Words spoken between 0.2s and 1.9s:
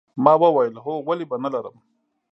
ما وویل هو ولې به نه لرم